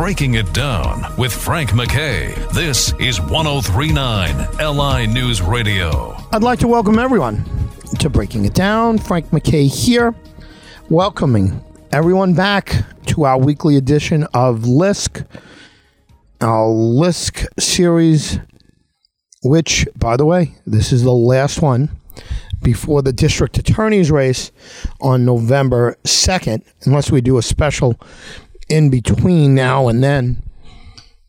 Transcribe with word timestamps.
Breaking 0.00 0.32
It 0.32 0.50
Down 0.54 1.04
with 1.18 1.30
Frank 1.30 1.74
MacKay. 1.74 2.32
This 2.54 2.94
is 2.98 3.20
1039 3.20 4.48
LI 4.58 5.06
News 5.06 5.42
Radio. 5.42 6.16
I'd 6.32 6.42
like 6.42 6.58
to 6.60 6.68
welcome 6.68 6.98
everyone 6.98 7.44
to 7.98 8.08
Breaking 8.08 8.46
It 8.46 8.54
Down. 8.54 8.96
Frank 8.96 9.30
MacKay 9.30 9.66
here, 9.66 10.14
welcoming 10.88 11.62
everyone 11.92 12.32
back 12.32 12.82
to 13.08 13.24
our 13.24 13.38
weekly 13.38 13.76
edition 13.76 14.26
of 14.32 14.64
LISK, 14.64 15.22
our 16.40 16.66
LISK 16.66 17.44
series, 17.58 18.38
which, 19.42 19.86
by 19.96 20.16
the 20.16 20.24
way, 20.24 20.54
this 20.66 20.92
is 20.92 21.02
the 21.02 21.12
last 21.12 21.60
one 21.60 21.90
before 22.62 23.02
the 23.02 23.12
district 23.12 23.58
attorney's 23.58 24.10
race 24.10 24.50
on 25.02 25.26
November 25.26 25.98
2nd, 26.04 26.62
unless 26.86 27.10
we 27.10 27.20
do 27.20 27.36
a 27.36 27.42
special 27.42 28.00
in 28.70 28.88
between 28.88 29.54
now 29.54 29.88
and 29.88 30.02
then. 30.02 30.42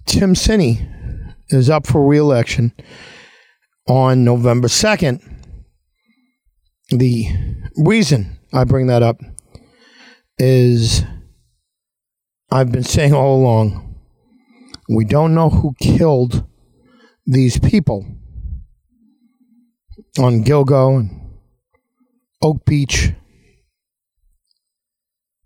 Tim 0.05 0.33
Sini 0.33 0.87
is 1.49 1.69
up 1.69 1.87
for 1.87 2.05
reelection 2.05 2.71
on 3.87 4.23
November 4.23 4.67
2nd. 4.67 5.21
The 6.89 7.27
reason 7.77 8.37
I 8.53 8.63
bring 8.63 8.87
that 8.87 9.03
up 9.03 9.19
is 10.37 11.03
I've 12.51 12.71
been 12.71 12.83
saying 12.83 13.13
all 13.13 13.41
along 13.41 13.91
we 14.89 15.05
don't 15.05 15.33
know 15.33 15.49
who 15.49 15.73
killed 15.79 16.45
these 17.25 17.57
people 17.57 18.05
on 20.19 20.43
Gilgo 20.43 20.99
and 20.99 21.37
Oak 22.41 22.65
Beach. 22.65 23.13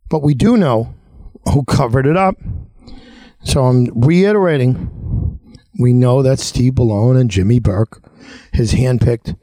But 0.09 0.23
we 0.23 0.33
do 0.33 0.57
know 0.57 0.95
who 1.53 1.63
covered 1.65 2.05
it 2.05 2.17
up. 2.17 2.35
So 3.43 3.63
I'm 3.65 3.85
reiterating 3.95 5.39
we 5.79 5.93
know 5.93 6.21
that 6.21 6.39
Steve 6.39 6.73
Bellone 6.73 7.19
and 7.19 7.29
Jimmy 7.29 7.59
Burke, 7.59 8.01
his 8.53 8.73
handpicked 8.73 9.37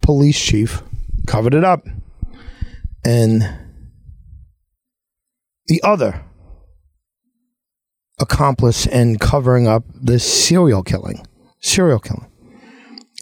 police 0.00 0.40
chief, 0.40 0.82
covered 1.26 1.54
it 1.54 1.64
up. 1.64 1.86
And 3.04 3.42
the 5.66 5.82
other 5.82 6.24
accomplice 8.18 8.86
in 8.86 9.18
covering 9.18 9.66
up 9.66 9.84
this 9.94 10.24
serial 10.24 10.82
killing, 10.82 11.26
serial 11.60 11.98
killing, 11.98 12.30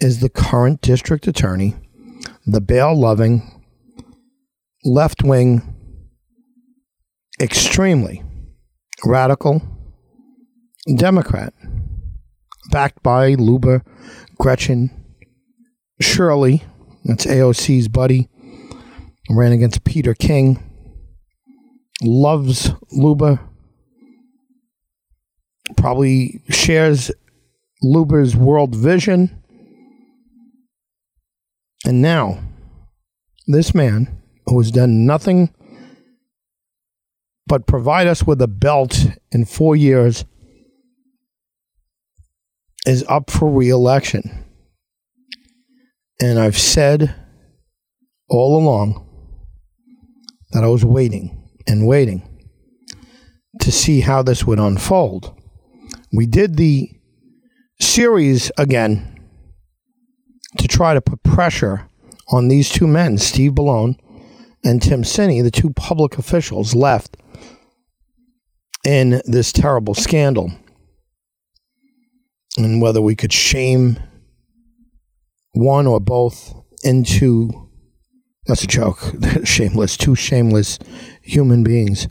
is 0.01 0.19
the 0.19 0.29
current 0.29 0.81
district 0.81 1.27
attorney 1.27 1.75
the 2.45 2.61
bail 2.61 2.99
loving, 2.99 3.63
left 4.83 5.23
wing, 5.23 5.75
extremely 7.39 8.23
radical 9.05 9.61
Democrat, 10.95 11.53
backed 12.71 13.01
by 13.03 13.35
Liuba 13.35 13.81
Grechen 14.41 14.89
Shirley, 16.01 16.63
that's 17.05 17.25
AOC's 17.25 17.87
buddy, 17.87 18.27
ran 19.29 19.51
against 19.51 19.83
Peter 19.83 20.13
King, 20.13 20.63
loves 22.01 22.71
Liuba, 22.91 23.39
probably 25.77 26.41
shares 26.49 27.11
Liuba's 27.83 28.35
world 28.35 28.75
vision. 28.75 29.43
And 31.85 32.01
now, 32.01 32.39
this 33.47 33.73
man 33.73 34.21
who 34.45 34.59
has 34.59 34.71
done 34.71 35.05
nothing 35.05 35.53
but 37.49 37.65
provide 37.65 38.05
us 38.07 38.23
with 38.23 38.39
a 38.41 38.47
belt 38.47 39.07
in 39.31 39.43
four 39.43 39.75
years 39.75 40.23
is 42.85 43.03
up 43.09 43.29
for 43.31 43.51
reelection. 43.51 44.45
And 46.21 46.39
I've 46.39 46.57
said 46.57 47.15
all 48.29 48.57
along 48.57 49.05
that 50.51 50.63
I 50.63 50.67
was 50.67 50.85
waiting 50.85 51.49
and 51.67 51.87
waiting 51.87 52.21
to 53.61 53.71
see 53.71 54.01
how 54.01 54.21
this 54.21 54.45
would 54.45 54.59
unfold. 54.59 55.35
We 56.13 56.27
did 56.27 56.55
the 56.55 56.89
series 57.81 58.51
again 58.57 59.19
to 60.57 60.67
try 60.67 60.93
to 60.93 61.01
put 61.01 61.23
pressure 61.23 61.89
on 62.31 62.47
these 62.47 62.69
two 62.69 62.87
men, 62.87 63.17
Steve 63.17 63.53
Bellone 63.53 63.97
and 64.63 64.81
Tim 64.81 65.03
Sini, 65.03 65.41
the 65.41 65.51
two 65.51 65.71
public 65.71 66.17
officials 66.17 66.75
left 66.75 67.17
in 68.85 69.21
this 69.25 69.51
terrible 69.51 69.93
scandal. 69.93 70.51
And 72.57 72.81
whether 72.81 73.01
we 73.01 73.15
could 73.15 73.31
shame 73.31 73.99
one 75.53 75.87
or 75.87 75.99
both 75.99 76.53
into 76.83 77.69
that's 78.45 78.63
a 78.63 78.67
joke. 78.67 79.13
shameless, 79.43 79.95
two 79.95 80.15
shameless 80.15 80.79
human 81.21 81.63
beings. 81.63 82.07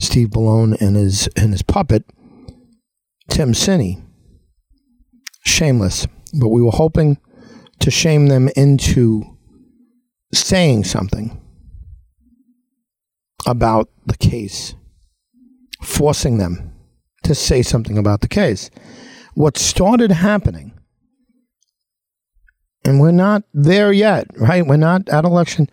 Steve 0.00 0.28
Bellone 0.28 0.80
and 0.80 0.96
his 0.96 1.28
and 1.36 1.52
his 1.52 1.62
puppet, 1.62 2.04
Tim 3.28 3.52
Sini. 3.52 4.02
Shameless. 5.44 6.06
But 6.38 6.48
we 6.48 6.62
were 6.62 6.70
hoping 6.70 7.18
to 7.80 7.90
shame 7.90 8.28
them 8.28 8.48
into 8.56 9.24
saying 10.32 10.84
something 10.84 11.38
about 13.46 13.88
the 14.06 14.16
case, 14.16 14.74
forcing 15.82 16.38
them 16.38 16.72
to 17.24 17.34
say 17.34 17.62
something 17.62 17.98
about 17.98 18.20
the 18.20 18.28
case. 18.28 18.70
What 19.34 19.56
started 19.56 20.10
happening, 20.10 20.72
and 22.84 23.00
we're 23.00 23.12
not 23.12 23.42
there 23.52 23.92
yet, 23.92 24.26
right? 24.36 24.66
We're 24.66 24.76
not 24.76 25.08
at 25.08 25.24
election. 25.24 25.68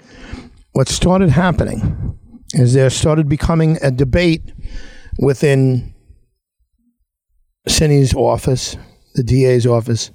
What 0.74 0.90
started 0.90 1.30
happening 1.30 2.20
is 2.54 2.74
there 2.74 2.90
started 2.90 3.30
becoming 3.30 3.78
a 3.82 3.92
debate 3.92 4.52
within 5.18 5.94
Sini's 7.68 8.14
office, 8.14 8.78
the 9.16 9.24
DA's 9.24 9.66
office, 9.66 10.12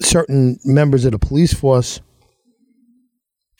certain 0.00 0.58
members 0.64 1.04
of 1.04 1.12
the 1.12 1.18
police 1.18 1.52
force 1.52 2.00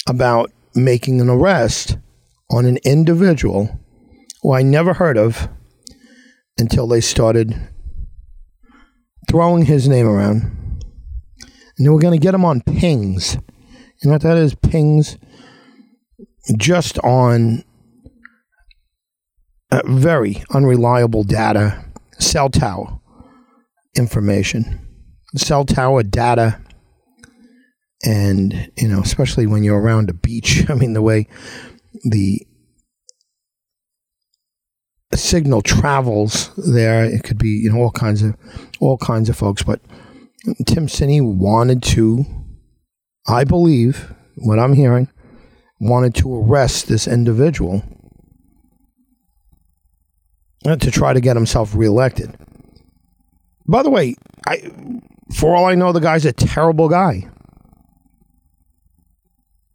about 0.06 0.50
making 0.84 1.20
an 1.20 1.28
arrest 1.28 1.98
on 2.50 2.64
an 2.64 2.78
individual 2.84 3.78
who 4.42 4.52
I 4.52 4.62
never 4.62 4.94
heard 4.94 5.16
of 5.18 5.48
until 6.58 6.86
they 6.86 7.00
started 7.00 7.54
throwing 9.28 9.66
his 9.66 9.88
name 9.88 10.06
around. 10.06 10.54
And 11.76 11.92
were 11.92 12.00
going 12.00 12.18
to 12.18 12.24
get 12.24 12.34
him 12.34 12.44
on 12.44 12.60
pings. 12.62 13.36
You 14.02 14.08
know 14.08 14.12
what 14.12 14.22
that 14.22 14.36
is? 14.36 14.54
Pings 14.54 15.16
just 16.56 16.98
on 17.00 17.62
uh, 19.70 19.82
very 19.86 20.42
unreliable 20.50 21.24
data, 21.24 21.84
cell 22.18 22.48
tower 22.48 22.98
information 23.96 24.88
cell 25.36 25.64
tower 25.64 26.02
data 26.02 26.60
and 28.04 28.70
you 28.76 28.88
know 28.88 29.00
especially 29.00 29.46
when 29.46 29.62
you're 29.62 29.80
around 29.80 30.10
a 30.10 30.14
beach 30.14 30.64
i 30.70 30.74
mean 30.74 30.92
the 30.92 31.02
way 31.02 31.26
the 32.04 32.44
signal 35.14 35.62
travels 35.62 36.54
there 36.56 37.04
it 37.04 37.24
could 37.24 37.38
be 37.38 37.48
you 37.48 37.72
know 37.72 37.78
all 37.78 37.90
kinds 37.90 38.22
of 38.22 38.36
all 38.78 38.96
kinds 38.98 39.28
of 39.28 39.36
folks 39.36 39.62
but 39.62 39.80
tim 40.66 40.86
Sini 40.86 41.20
wanted 41.20 41.82
to 41.82 42.24
i 43.26 43.42
believe 43.42 44.14
what 44.36 44.58
i'm 44.58 44.74
hearing 44.74 45.08
wanted 45.80 46.14
to 46.14 46.32
arrest 46.32 46.86
this 46.88 47.08
individual 47.08 47.82
to 50.64 50.90
try 50.90 51.12
to 51.12 51.20
get 51.20 51.34
himself 51.34 51.74
reelected 51.74 52.36
by 53.66 53.82
the 53.82 53.90
way 53.90 54.14
i 54.46 54.70
for 55.34 55.54
all 55.54 55.66
I 55.66 55.74
know, 55.74 55.92
the 55.92 56.00
guy's 56.00 56.24
a 56.24 56.32
terrible 56.32 56.88
guy. 56.88 57.28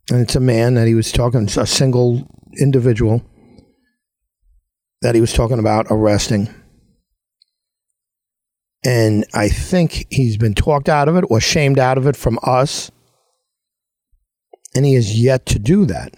And 0.09 0.21
it's 0.21 0.35
a 0.35 0.41
man 0.41 0.73
that 0.73 0.87
he 0.87 0.95
was 0.95 1.11
talking, 1.11 1.47
a 1.57 1.65
single 1.65 2.27
individual 2.59 3.23
that 5.01 5.15
he 5.15 5.21
was 5.21 5.33
talking 5.33 5.59
about 5.59 5.87
arresting. 5.89 6.53
And 8.85 9.25
I 9.33 9.47
think 9.47 10.07
he's 10.09 10.37
been 10.37 10.53
talked 10.53 10.89
out 10.89 11.07
of 11.07 11.15
it 11.15 11.25
or 11.29 11.39
shamed 11.39 11.79
out 11.79 11.97
of 11.97 12.07
it 12.07 12.17
from 12.17 12.37
us. 12.43 12.91
And 14.75 14.85
he 14.85 14.95
has 14.95 15.21
yet 15.21 15.45
to 15.47 15.59
do 15.59 15.85
that. 15.85 16.13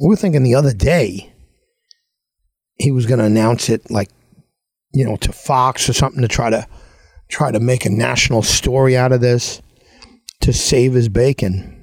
We 0.00 0.08
were 0.08 0.16
thinking 0.16 0.42
the 0.42 0.54
other 0.54 0.72
day 0.72 1.34
he 2.76 2.92
was 2.92 3.04
going 3.04 3.18
to 3.18 3.26
announce 3.26 3.68
it, 3.68 3.90
like, 3.90 4.08
you 4.92 5.04
know, 5.04 5.16
to 5.16 5.32
Fox 5.32 5.88
or 5.88 5.92
something 5.92 6.22
to 6.22 6.28
try 6.28 6.48
to 6.48 6.66
try 7.28 7.52
to 7.52 7.60
make 7.60 7.84
a 7.84 7.90
national 7.90 8.42
story 8.42 8.96
out 8.96 9.12
of 9.12 9.20
this 9.20 9.60
to 10.40 10.52
save 10.52 10.94
his 10.94 11.08
bacon 11.08 11.79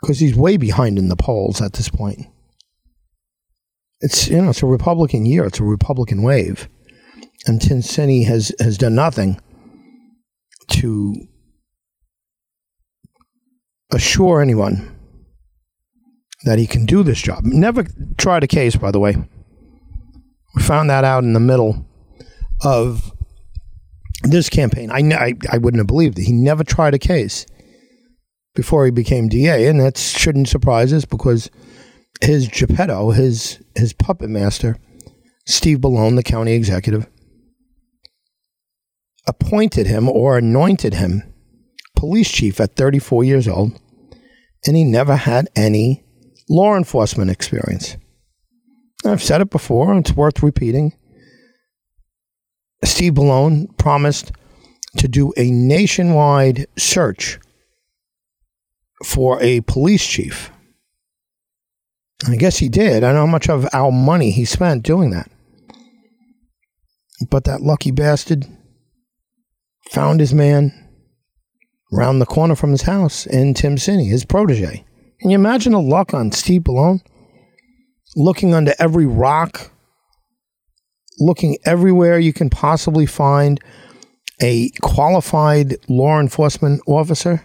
because 0.00 0.18
he's 0.20 0.36
way 0.36 0.56
behind 0.56 0.98
in 0.98 1.08
the 1.08 1.16
polls 1.16 1.60
at 1.60 1.74
this 1.74 1.88
point. 1.88 2.26
it's 4.00 4.28
you 4.28 4.40
know 4.40 4.50
it's 4.50 4.62
a 4.62 4.66
Republican 4.66 5.26
year. 5.26 5.44
It's 5.44 5.60
a 5.60 5.64
Republican 5.64 6.22
wave, 6.22 6.68
and 7.46 7.60
Tim 7.60 7.78
Sini 7.78 8.26
has 8.26 8.52
has 8.60 8.78
done 8.78 8.94
nothing 8.94 9.40
to 10.68 11.14
assure 13.92 14.40
anyone 14.42 14.94
that 16.44 16.58
he 16.58 16.66
can 16.66 16.86
do 16.86 17.02
this 17.02 17.20
job. 17.20 17.44
Never 17.44 17.84
tried 18.16 18.44
a 18.44 18.46
case, 18.46 18.76
by 18.76 18.90
the 18.90 19.00
way. 19.00 19.16
We 20.54 20.62
found 20.62 20.90
that 20.90 21.04
out 21.04 21.24
in 21.24 21.32
the 21.32 21.40
middle 21.40 21.86
of 22.62 23.12
this 24.22 24.48
campaign. 24.48 24.90
I, 24.90 24.98
I, 25.14 25.34
I 25.52 25.58
wouldn't 25.58 25.80
have 25.80 25.86
believed 25.86 26.18
it. 26.18 26.24
He 26.24 26.32
never 26.32 26.64
tried 26.64 26.94
a 26.94 26.98
case 26.98 27.46
before 28.58 28.84
he 28.84 28.90
became 28.90 29.28
DA, 29.28 29.68
and 29.68 29.78
that 29.78 29.96
shouldn't 29.96 30.48
surprise 30.48 30.92
us 30.92 31.04
because 31.04 31.48
his 32.20 32.48
Geppetto, 32.48 33.12
his 33.12 33.62
his 33.76 33.92
puppet 33.92 34.28
master, 34.28 34.76
Steve 35.46 35.78
Bellone, 35.78 36.16
the 36.16 36.24
county 36.24 36.54
executive, 36.54 37.06
appointed 39.28 39.86
him 39.86 40.08
or 40.08 40.36
anointed 40.36 40.94
him 40.94 41.22
police 41.94 42.28
chief 42.28 42.60
at 42.60 42.74
34 42.74 43.22
years 43.22 43.46
old, 43.46 43.80
and 44.66 44.76
he 44.76 44.82
never 44.82 45.14
had 45.14 45.48
any 45.54 46.02
law 46.50 46.76
enforcement 46.76 47.30
experience. 47.30 47.96
I've 49.06 49.22
said 49.22 49.40
it 49.40 49.50
before, 49.50 49.96
it's 49.96 50.16
worth 50.16 50.42
repeating. 50.42 50.94
Steve 52.82 53.12
Bellone 53.12 53.68
promised 53.78 54.32
to 54.96 55.06
do 55.06 55.32
a 55.36 55.48
nationwide 55.48 56.66
search 56.76 57.38
for 59.04 59.40
a 59.42 59.60
police 59.62 60.06
chief. 60.06 60.50
I 62.26 62.36
guess 62.36 62.58
he 62.58 62.68
did. 62.68 63.04
I 63.04 63.12
don't 63.12 63.14
know 63.14 63.26
how 63.26 63.32
much 63.32 63.48
of 63.48 63.68
our 63.72 63.92
money 63.92 64.30
he 64.30 64.44
spent 64.44 64.82
doing 64.82 65.10
that. 65.10 65.30
But 67.30 67.44
that 67.44 67.62
lucky 67.62 67.90
bastard 67.90 68.46
found 69.90 70.20
his 70.20 70.34
man 70.34 70.72
around 71.92 72.18
the 72.18 72.26
corner 72.26 72.54
from 72.54 72.70
his 72.70 72.82
house 72.82 73.26
in 73.26 73.54
Tim 73.54 73.76
Sini, 73.76 74.08
his 74.08 74.24
protege. 74.24 74.84
Can 75.20 75.30
you 75.30 75.34
imagine 75.34 75.72
the 75.72 75.80
luck 75.80 76.14
on 76.14 76.32
Steve 76.32 76.62
Bellone? 76.62 77.00
Looking 78.16 78.54
under 78.54 78.74
every 78.78 79.06
rock, 79.06 79.72
looking 81.18 81.56
everywhere 81.64 82.18
you 82.18 82.32
can 82.32 82.50
possibly 82.50 83.06
find 83.06 83.60
a 84.40 84.70
qualified 84.80 85.76
law 85.88 86.20
enforcement 86.20 86.80
officer. 86.86 87.44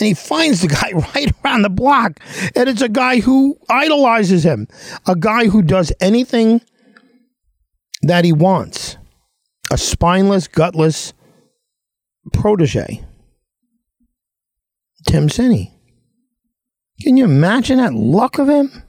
And 0.00 0.06
he 0.06 0.14
finds 0.14 0.60
the 0.60 0.68
guy 0.68 0.92
right 1.14 1.32
around 1.44 1.62
the 1.62 1.70
block. 1.70 2.20
And 2.54 2.68
it's 2.68 2.82
a 2.82 2.88
guy 2.88 3.20
who 3.20 3.58
idolizes 3.68 4.44
him, 4.44 4.68
a 5.06 5.16
guy 5.16 5.46
who 5.46 5.62
does 5.62 5.92
anything 6.00 6.60
that 8.02 8.24
he 8.24 8.32
wants. 8.32 8.96
A 9.70 9.76
spineless, 9.76 10.48
gutless 10.48 11.12
protege. 12.32 13.04
Tim 15.06 15.28
Sini. 15.28 15.72
Can 17.02 17.16
you 17.16 17.24
imagine 17.24 17.78
that 17.78 17.94
luck 17.94 18.38
of 18.38 18.48
him? 18.48 18.82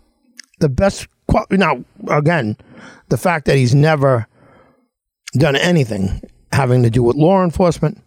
The 0.60 0.70
best. 0.70 1.08
Now, 1.52 1.84
again, 2.10 2.58
the 3.10 3.18
fact 3.18 3.46
that 3.46 3.56
he's 3.56 3.76
never 3.76 4.28
done 5.34 5.56
anything 5.56 6.22
having 6.52 6.82
to 6.82 6.90
do 6.90 7.04
with 7.04 7.16
law 7.16 7.44
enforcement 7.44 8.02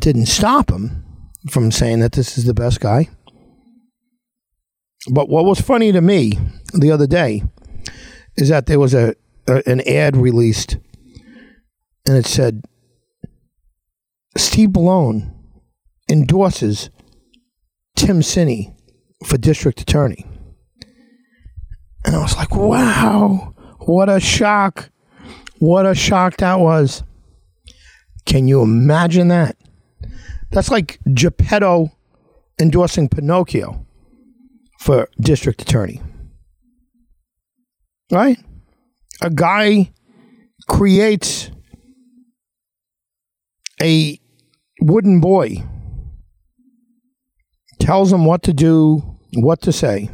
didn't 0.00 0.26
stop 0.26 0.70
him 0.70 1.04
from 1.50 1.70
saying 1.70 2.00
that 2.00 2.12
this 2.12 2.36
is 2.36 2.44
the 2.44 2.54
best 2.54 2.80
guy. 2.80 3.08
But 5.10 5.28
what 5.28 5.44
was 5.44 5.60
funny 5.60 5.92
to 5.92 6.00
me 6.00 6.38
the 6.74 6.90
other 6.90 7.06
day 7.06 7.42
is 8.36 8.48
that 8.48 8.66
there 8.66 8.80
was 8.80 8.94
a, 8.94 9.14
a 9.46 9.62
an 9.66 9.80
ad 9.88 10.16
released 10.16 10.76
and 12.06 12.16
it 12.16 12.26
said 12.26 12.64
Steve 14.36 14.70
Bellone 14.70 15.34
endorses 16.10 16.88
Tim 17.96 18.20
Sini 18.20 18.74
for 19.26 19.36
district 19.36 19.80
attorney. 19.80 20.24
And 22.04 22.16
I 22.16 22.20
was 22.20 22.36
like, 22.36 22.54
wow, 22.54 23.54
what 23.80 24.08
a 24.08 24.20
shock. 24.20 24.90
What 25.58 25.84
a 25.84 25.94
shock 25.94 26.38
that 26.38 26.60
was. 26.60 27.02
Can 28.24 28.48
you 28.48 28.62
imagine 28.62 29.28
that? 29.28 29.57
That's 30.50 30.70
like 30.70 30.98
Geppetto 31.12 31.92
endorsing 32.60 33.08
Pinocchio 33.08 33.86
for 34.80 35.08
district 35.20 35.62
attorney. 35.62 36.00
Right? 38.10 38.38
A 39.20 39.30
guy 39.30 39.92
creates 40.68 41.50
a 43.80 44.20
wooden 44.80 45.20
boy 45.20 45.64
tells 47.80 48.12
him 48.12 48.24
what 48.24 48.42
to 48.42 48.52
do, 48.52 49.18
what 49.34 49.62
to 49.62 49.72
say, 49.72 50.10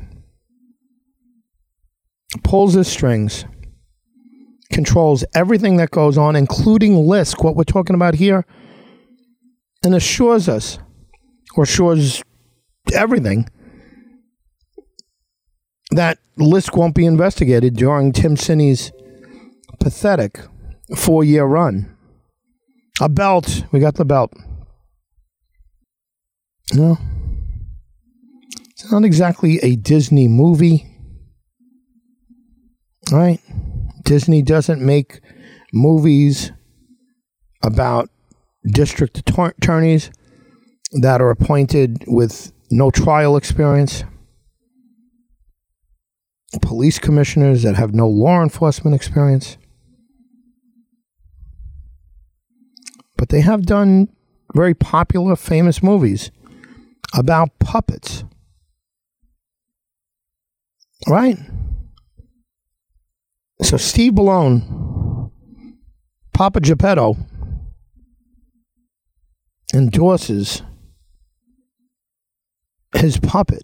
pulls 2.42 2.74
his 2.74 2.88
strings, 2.88 3.44
controls 4.72 5.24
everything 5.34 5.76
that 5.76 5.90
goes 5.90 6.18
on, 6.18 6.36
including 6.36 6.94
Lisk, 6.94 7.42
what 7.42 7.56
we're 7.56 7.64
talking 7.64 7.94
about 7.94 8.14
here, 8.14 8.44
and 9.84 9.94
assures 9.94 10.48
us, 10.48 10.78
or 11.56 11.64
assures 11.64 12.22
everything, 12.92 13.48
that 15.90 16.18
Lisk 16.38 16.76
won't 16.76 16.94
be 16.94 17.06
investigated 17.06 17.76
during 17.76 18.12
Tim 18.12 18.36
Sini's 18.36 18.90
pathetic 19.78 20.40
four 20.96 21.22
year 21.22 21.44
run. 21.44 21.94
A 23.00 23.08
belt. 23.08 23.64
We 23.72 23.80
got 23.80 23.96
the 23.96 24.04
belt. 24.04 24.32
No. 26.72 26.98
It's 28.70 28.90
not 28.90 29.04
exactly 29.04 29.58
a 29.62 29.76
Disney 29.76 30.28
movie. 30.28 30.86
Right? 33.12 33.40
Disney 34.04 34.42
doesn't 34.42 34.80
make 34.80 35.20
movies 35.72 36.52
about 37.62 38.08
district 38.66 39.18
attorneys 39.18 40.10
that 41.00 41.20
are 41.20 41.30
appointed 41.30 42.04
with 42.06 42.52
no 42.70 42.90
trial 42.90 43.36
experience, 43.36 44.04
police 46.62 46.98
commissioners 46.98 47.62
that 47.62 47.76
have 47.76 47.94
no 47.94 48.08
law 48.08 48.42
enforcement 48.42 48.94
experience. 48.94 49.56
But 53.16 53.28
they 53.28 53.40
have 53.40 53.66
done 53.66 54.08
very 54.54 54.74
popular, 54.74 55.36
famous 55.36 55.82
movies 55.82 56.30
about 57.14 57.58
puppets. 57.58 58.24
Right? 61.08 61.38
So 63.62 63.76
Steve 63.76 64.14
Bellone, 64.14 65.30
Papa 66.32 66.60
Geppetto, 66.60 67.16
endorses 69.72 70.62
his 72.94 73.18
puppet 73.18 73.62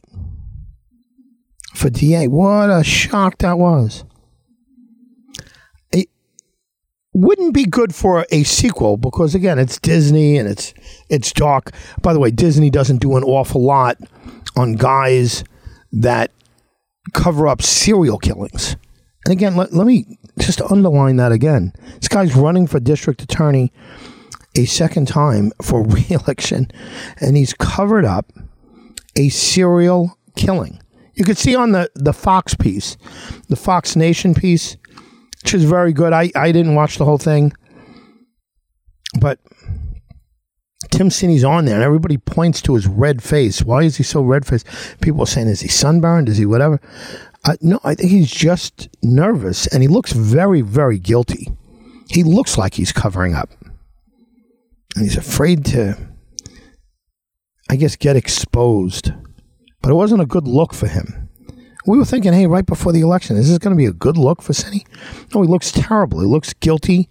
for 1.75 1.91
DA. 1.91 2.29
What 2.29 2.71
a 2.71 2.83
shock 2.85 3.39
that 3.39 3.59
was. 3.59 4.05
It 5.93 6.09
wouldn't 7.13 7.55
be 7.55 7.65
good 7.65 7.95
for 7.95 8.27
a 8.31 8.43
sequel 8.43 8.97
because 8.97 9.35
again, 9.35 9.59
it's 9.59 9.79
Disney 9.79 10.37
and 10.37 10.49
it's 10.49 10.75
it's 11.09 11.33
dark. 11.33 11.73
By 12.03 12.13
the 12.13 12.21
way, 12.21 12.31
Disney 12.31 12.71
doesn't 12.71 12.99
do 12.99 13.17
an 13.17 13.25
awful 13.25 13.63
lot 13.63 13.99
on 14.57 14.75
guys 14.75 15.45
that 15.93 16.31
cover 17.13 17.47
up 17.47 17.63
serial 17.63 18.19
killings. 18.19 18.77
And 19.25 19.33
again, 19.33 19.57
let, 19.57 19.73
let 19.73 19.87
me 19.87 20.19
just 20.39 20.61
underline 20.63 21.17
that 21.17 21.33
again. 21.33 21.73
This 21.97 22.09
guy's 22.09 22.35
running 22.35 22.67
for 22.67 22.81
district 22.81 23.23
attorney 23.23 23.73
a 24.61 24.67
second 24.67 25.09
time 25.09 25.53
for 25.63 25.83
reelection, 25.87 26.71
and 27.21 27.37
he's 27.37 27.55
covered 27.55 28.05
up 28.05 28.33
a 29.17 29.29
serial 29.29 30.19
killing. 30.37 30.81
You 31.15 31.25
could 31.25 31.39
see 31.39 31.55
on 31.55 31.73
the, 31.73 31.91
the 31.95 32.13
Fox 32.13 32.55
piece, 32.55 32.97
the 33.49 33.57
Fox 33.57 33.97
Nation 33.97 34.35
piece, 34.35 34.77
which 35.43 35.55
is 35.55 35.65
very 35.65 35.93
good. 35.93 36.13
I, 36.13 36.31
I 36.35 36.53
didn't 36.53 36.75
watch 36.75 36.99
the 36.99 37.05
whole 37.05 37.19
thing, 37.19 37.53
but 39.21 39.39
Tim 40.91 41.11
Sini's 41.11 41.45
on 41.45 41.65
there, 41.65 41.75
and 41.75 41.85
everybody 41.85 42.19
points 42.19 42.63
to 42.63 42.75
his 42.75 42.87
red 42.87 43.23
face. 43.23 43.63
Why 43.63 43.83
is 43.83 43.97
he 43.97 44.03
so 44.03 44.23
red 44.23 44.47
faced? 44.47 44.67
People 45.01 45.23
are 45.23 45.27
saying, 45.27 45.49
is 45.49 45.61
he 45.61 45.69
sunburned? 45.69 46.29
Is 46.29 46.39
he 46.39 46.47
whatever? 46.47 46.81
Uh, 47.45 47.57
no, 47.61 47.81
I 47.85 47.95
think 47.95 48.11
he's 48.11 48.31
just 48.31 48.89
nervous, 49.03 49.67
and 49.69 49.83
he 49.83 49.89
looks 49.89 50.13
very, 50.13 50.61
very 50.61 50.99
guilty. 50.99 51.49
He 52.09 52.23
looks 52.23 52.59
like 52.59 52.75
he's 52.75 52.93
covering 52.93 53.35
up, 53.35 53.51
and 54.95 55.05
he's 55.05 55.17
afraid 55.17 55.65
to, 55.67 55.97
I 57.69 57.77
guess, 57.77 57.97
get 57.97 58.17
exposed. 58.17 59.13
But 59.83 59.91
it 59.91 59.95
wasn't 59.95 60.23
a 60.23 60.27
good 60.27 60.47
look 60.47 60.75
for 60.75 60.87
him 60.87 61.29
We 61.87 61.97
were 61.99 62.05
thinking, 62.05 62.33
hey, 62.33 62.47
right 62.47 62.67
before 62.67 62.93
the 62.93 63.01
election, 63.01 63.37
is 63.37 63.49
this 63.49 63.59
going 63.59 63.75
to 63.75 63.79
be 63.79 63.87
a 63.87 63.93
good 63.93 64.19
look 64.19 64.43
for 64.43 64.53
Sini? 64.53 64.85
No, 65.35 65.43
he 65.43 65.49
looks 65.49 65.73
terrible. 65.73 66.21
He 66.21 66.27
looks 66.27 66.53
guilty. 66.53 67.09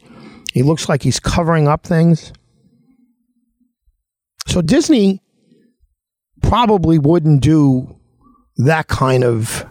He 0.54 0.64
looks 0.64 0.88
like 0.88 1.04
he's 1.04 1.20
covering 1.20 1.68
up 1.68 1.84
things. 1.84 2.32
So 4.48 4.62
Disney 4.62 5.22
probably 6.42 6.98
wouldn't 7.00 7.42
do 7.42 8.00
that 8.58 8.88
kind 8.88 9.24
of 9.24 9.66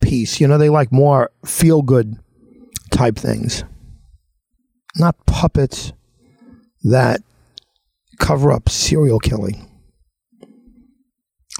piece. 0.00 0.40
You 0.40 0.48
know, 0.48 0.58
they 0.58 0.68
like 0.68 0.92
more 0.92 1.30
feel 1.44 1.82
good 1.82 2.16
type 2.90 3.16
things, 3.16 3.64
not 4.96 5.26
puppets 5.26 5.92
that 6.84 7.22
cover 8.18 8.52
up 8.52 8.68
serial 8.68 9.18
killing. 9.18 9.68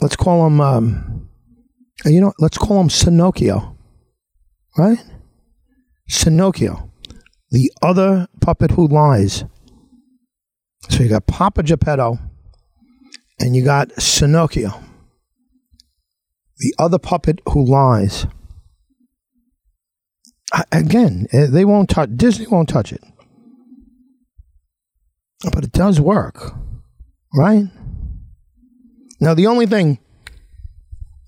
Let's 0.01 0.17
call 0.17 0.47
him, 0.47 0.61
um, 0.61 1.29
you 2.05 2.21
know, 2.21 2.33
let's 2.39 2.59
call 2.59 2.81
him 2.81 2.89
Sinocchio, 2.89 3.77
right? 4.77 4.99
Sinocchio, 6.11 6.91
the 7.51 7.71
other 7.83 8.29
puppet 8.41 8.73
who 8.73 8.89
lies. 8.89 9.45
So 10.89 11.03
you 11.03 11.09
got 11.09 11.27
Papa 11.27 11.63
Geppetto 11.63 12.19
and 13.39 13.55
you 13.55 13.65
got 13.65 13.89
Sinocchio, 13.91 14.83
the 16.59 16.75
other 16.79 16.99
puppet 16.99 17.41
who 17.51 17.65
lies. 17.65 18.27
Again, 20.71 21.27
eh, 21.33 21.47
they 21.49 21.65
won't 21.65 21.89
touch, 21.89 22.11
Disney 22.15 22.47
won't 22.47 22.69
touch 22.69 22.93
it. 22.93 23.03
Oh, 25.45 25.51
but 25.53 25.65
it 25.65 25.73
does 25.73 26.01
work, 26.01 26.55
right? 27.35 27.67
Now, 29.21 29.35
the 29.35 29.47
only 29.47 29.67
thing 29.67 29.99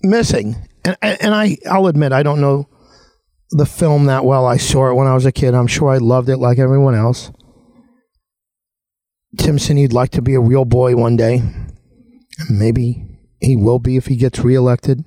missing, 0.01 0.55
and, 0.83 0.97
and 1.01 1.33
I, 1.33 1.57
I'll 1.69 1.87
admit, 1.87 2.11
I 2.11 2.23
don't 2.23 2.41
know 2.41 2.69
the 3.51 3.65
film 3.65 4.05
that 4.05 4.25
well. 4.25 4.45
I 4.45 4.57
saw 4.57 4.89
it 4.89 4.95
when 4.95 5.07
I 5.07 5.13
was 5.13 5.25
a 5.25 5.31
kid. 5.31 5.53
I'm 5.53 5.67
sure 5.67 5.89
I 5.89 5.97
loved 5.97 6.29
it 6.29 6.37
like 6.37 6.59
everyone 6.59 6.95
else. 6.95 7.31
Timson, 9.37 9.77
he'd 9.77 9.93
like 9.93 10.11
to 10.11 10.21
be 10.21 10.33
a 10.33 10.39
real 10.39 10.65
boy 10.65 10.95
one 10.95 11.15
day. 11.15 11.41
Maybe 12.49 13.05
he 13.41 13.55
will 13.55 13.79
be 13.79 13.97
if 13.97 14.07
he 14.07 14.15
gets 14.15 14.39
reelected. 14.39 15.03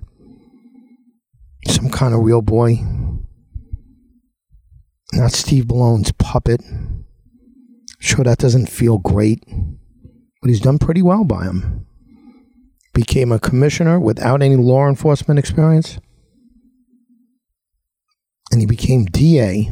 Some 1.66 1.90
kind 1.90 2.14
of 2.14 2.20
real 2.20 2.42
boy. 2.42 2.78
Not 5.12 5.32
Steve 5.32 5.68
Bellone's 5.68 6.12
puppet. 6.12 6.62
Sure, 7.98 8.24
that 8.24 8.38
doesn't 8.38 8.68
feel 8.68 8.98
great, 8.98 9.44
but 10.40 10.48
he's 10.48 10.60
done 10.60 10.78
pretty 10.78 11.02
well 11.02 11.24
by 11.24 11.44
him. 11.44 11.86
Became 12.94 13.32
a 13.32 13.40
commissioner 13.40 13.98
without 13.98 14.40
any 14.40 14.56
law 14.56 14.88
enforcement 14.88 15.38
experience. 15.38 15.98
And 18.50 18.60
he 18.60 18.66
became 18.66 19.04
DA 19.04 19.70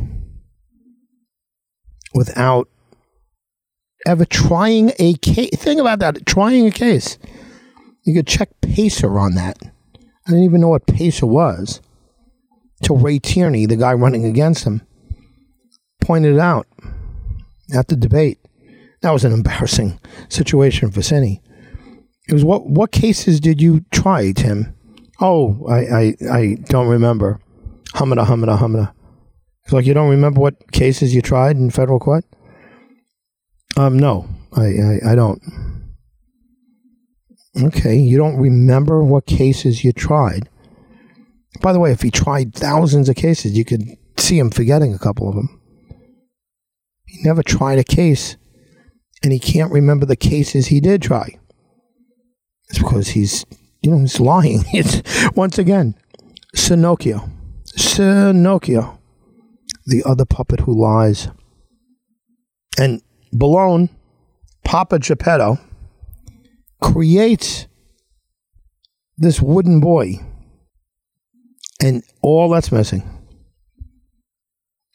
without 2.15 2.69
ever 4.07 4.25
trying 4.25 4.93
a 4.99 5.15
case. 5.15 5.51
Think 5.57 5.81
about 5.81 6.01
that. 6.01 6.27
Trying 6.27 6.67
a 6.67 6.71
case. 6.71 7.19
You 8.05 8.15
could 8.15 8.27
check 8.27 8.51
Pacer 8.61 9.19
on 9.19 9.35
that. 9.35 9.59
I 10.27 10.31
didn't 10.31 10.45
even 10.45 10.61
know 10.61 10.69
what 10.69 10.87
Pacer 10.87 11.27
was. 11.27 11.81
Till 12.83 12.97
Ray 12.97 13.19
Tierney, 13.19 13.67
the 13.67 13.77
guy 13.77 13.95
running 13.95 14.25
against 14.25 14.65
him, 14.65 14.83
pointed 16.01 16.35
it 16.35 16.41
out 16.41 16.67
at 17.75 17.89
the 17.89 17.97
debate. 17.97 18.39
That 19.03 19.11
was 19.11 19.25
an 19.25 19.33
embarrassing 19.33 20.01
situation 20.29 20.91
for 20.91 21.01
Sini. 21.01 21.41
It 22.29 22.33
was 22.33 22.45
what 22.45 22.67
what 22.67 22.93
cases 22.93 23.41
did 23.41 23.61
you 23.61 23.85
try, 23.91 24.33
Tim? 24.33 24.75
Oh, 25.21 25.67
I 25.69 25.79
I, 25.79 26.15
I 26.33 26.55
don't 26.65 26.89
remember. 26.89 27.41
Humada, 27.95 28.27
humada, 28.27 28.59
humada. 28.59 28.93
It's 29.65 29.73
like 29.73 29.87
you 29.87 29.95
don't 29.95 30.11
remember 30.11 30.41
what 30.41 30.71
cases 30.73 31.15
you 31.15 31.23
tried 31.23 31.57
in 31.57 31.71
federal 31.71 31.99
court? 31.99 32.25
Um, 33.77 33.99
no, 33.99 34.29
I, 34.57 34.65
I, 34.65 35.13
I 35.13 35.15
don't. 35.15 35.43
Okay, 37.61 37.97
you 37.97 38.17
don't 38.17 38.37
remember 38.37 39.03
what 39.03 39.27
cases 39.27 39.83
you 39.83 39.93
tried. 39.93 40.49
By 41.63 41.73
the 41.73 41.81
way, 41.81 41.91
if 41.91 42.03
he 42.03 42.11
tried 42.11 42.55
thousands 42.55 43.09
of 43.09 43.17
cases, 43.17 43.57
you 43.57 43.65
could 43.65 43.83
see 44.17 44.39
him 44.39 44.51
forgetting 44.51 44.95
a 44.95 44.99
couple 44.99 45.29
of 45.29 45.35
them. 45.35 45.61
He 47.07 47.23
never 47.23 47.43
tried 47.43 47.79
a 47.79 47.85
case, 47.85 48.37
and 49.23 49.33
he 49.33 49.39
can't 49.39 49.73
remember 49.73 50.07
the 50.07 50.17
cases 50.17 50.67
he 50.67 50.81
did 50.81 51.03
try. 51.03 51.39
It's 52.69 52.79
because 52.79 53.09
he's, 53.09 53.47
you 53.83 53.91
know, 53.91 53.99
he's 53.99 54.21
lying. 54.21 54.65
It's 54.73 55.03
once 55.37 55.59
again, 55.59 55.95
Sinocchio, 56.57 57.31
Sinocchio, 57.77 58.99
the 59.87 60.03
other 60.05 60.25
puppet 60.25 60.61
who 60.61 60.79
lies. 60.79 61.29
And 62.79 63.01
Bellone, 63.33 63.89
Papa 64.65 64.99
Geppetto, 64.99 65.59
creates 66.83 67.67
this 69.17 69.41
wooden 69.41 69.81
boy. 69.81 70.21
And 71.81 72.03
all 72.23 72.49
that's 72.51 72.73
missing. 72.73 73.16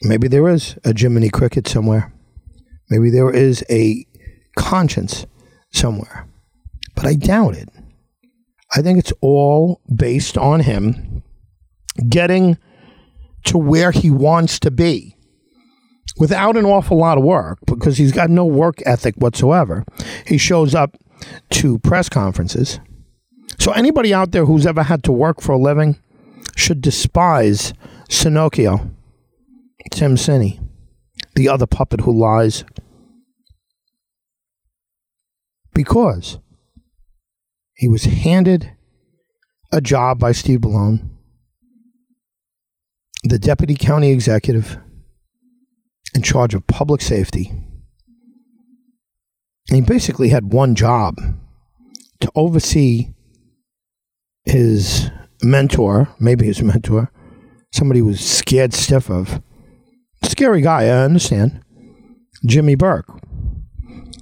Maybe 0.03 0.27
there 0.27 0.47
is 0.47 0.77
a 0.83 0.93
Jiminy 0.97 1.29
Cricket 1.29 1.67
somewhere. 1.67 2.11
Maybe 2.89 3.09
there 3.09 3.31
is 3.31 3.63
a 3.69 4.05
conscience 4.55 5.25
somewhere. 5.71 6.27
But 6.95 7.05
I 7.05 7.15
doubt 7.15 7.55
it. 7.55 7.69
I 8.75 8.81
think 8.81 8.99
it's 8.99 9.13
all 9.21 9.81
based 9.93 10.37
on 10.37 10.61
him 10.61 11.23
getting 12.09 12.57
to 13.45 13.57
where 13.57 13.91
he 13.91 14.09
wants 14.09 14.59
to 14.59 14.71
be 14.71 15.15
without 16.17 16.57
an 16.57 16.65
awful 16.65 16.97
lot 16.97 17.17
of 17.17 17.23
work 17.23 17.59
because 17.65 17.97
he's 17.97 18.11
got 18.11 18.29
no 18.29 18.45
work 18.45 18.81
ethic 18.85 19.15
whatsoever. 19.15 19.83
He 20.25 20.37
shows 20.37 20.75
up 20.75 20.97
to 21.51 21.79
press 21.79 22.09
conferences. 22.09 22.79
So 23.59 23.71
anybody 23.71 24.13
out 24.13 24.31
there 24.31 24.45
who's 24.45 24.65
ever 24.65 24.83
had 24.83 25.03
to 25.03 25.11
work 25.11 25.41
for 25.41 25.53
a 25.53 25.57
living 25.57 25.97
should 26.55 26.81
despise 26.81 27.73
Sinocchio, 28.09 28.89
Tim 29.91 30.15
Sini, 30.15 30.59
the 31.35 31.47
other 31.47 31.67
puppet 31.67 32.01
who 32.01 32.11
lies. 32.11 32.63
Because 35.73 36.39
he 37.75 37.87
was 37.87 38.05
handed 38.05 38.71
a 39.71 39.81
job 39.81 40.19
by 40.19 40.31
Steve 40.31 40.61
Bellone, 40.61 41.09
the 43.23 43.39
deputy 43.39 43.75
county 43.75 44.11
executive 44.11 44.77
in 46.13 46.21
charge 46.21 46.53
of 46.53 46.67
public 46.67 47.01
safety. 47.01 47.51
And 49.69 49.75
he 49.75 49.81
basically 49.81 50.29
had 50.29 50.51
one 50.51 50.75
job 50.75 51.15
to 52.19 52.31
oversee 52.35 53.13
his 54.43 55.09
mentor, 55.41 56.09
maybe 56.19 56.45
his 56.45 56.61
mentor, 56.61 57.11
somebody 57.71 57.99
who 57.99 58.07
was 58.07 58.19
scared 58.19 58.73
stiff 58.73 59.09
of. 59.09 59.41
Scary 60.23 60.61
guy, 60.61 60.83
I 60.83 61.03
understand. 61.03 61.61
Jimmy 62.45 62.75
Burke. 62.75 63.07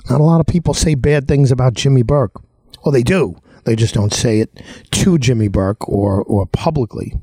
Not 0.10 0.22
a 0.22 0.24
lot 0.24 0.40
of 0.40 0.48
people 0.48 0.74
say 0.74 0.96
bad 0.96 1.28
things 1.28 1.52
about 1.52 1.74
Jimmy 1.74 2.02
Burke. 2.04 2.42
Well, 2.84 2.92
they 2.92 3.04
do. 3.04 3.36
They 3.66 3.76
just 3.76 3.94
don't 3.94 4.14
say 4.14 4.40
it 4.40 4.62
to 4.92 5.18
Jimmy 5.18 5.48
Burke 5.48 5.88
or, 5.88 6.24
or 6.24 6.46
publicly. 6.48 7.14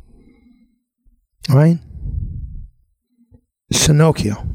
Right? 1.48 1.78
Sinocchio. 3.72 4.54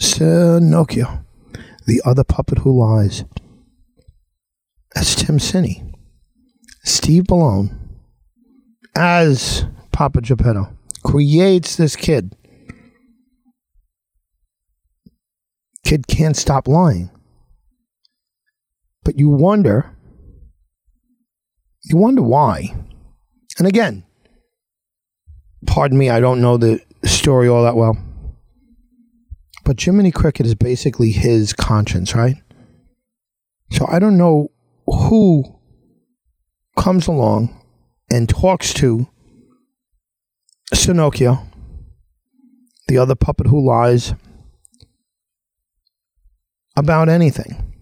Sinocchio. 0.00 1.24
The 1.86 2.02
other 2.04 2.24
puppet 2.24 2.58
who 2.58 2.78
lies. 2.78 3.24
That's 4.94 5.14
Tim 5.14 5.38
Sini. 5.38 5.92
Steve 6.84 7.24
Bellone 7.24 7.76
as 8.96 9.66
Papa 9.92 10.20
Geppetto 10.20 10.68
creates 11.04 11.76
this 11.76 11.94
kid. 11.96 12.34
Kid 15.86 16.08
can't 16.08 16.36
stop 16.36 16.66
lying. 16.66 17.10
But 19.04 19.20
you 19.20 19.28
wonder, 19.28 19.96
you 21.84 21.96
wonder 21.96 22.22
why. 22.22 22.74
And 23.56 23.68
again, 23.68 24.04
pardon 25.64 25.96
me, 25.96 26.10
I 26.10 26.18
don't 26.18 26.40
know 26.40 26.56
the 26.56 26.80
story 27.04 27.46
all 27.46 27.62
that 27.62 27.76
well. 27.76 27.96
But 29.64 29.80
Jiminy 29.80 30.10
Cricket 30.10 30.44
is 30.44 30.56
basically 30.56 31.12
his 31.12 31.52
conscience, 31.52 32.16
right? 32.16 32.42
So 33.70 33.86
I 33.88 34.00
don't 34.00 34.18
know 34.18 34.50
who 34.88 35.44
comes 36.76 37.06
along 37.06 37.62
and 38.10 38.28
talks 38.28 38.74
to 38.74 39.06
Sinocchio, 40.74 41.46
the 42.88 42.98
other 42.98 43.14
puppet 43.14 43.46
who 43.46 43.64
lies, 43.64 44.14
about 46.76 47.08
anything. 47.08 47.72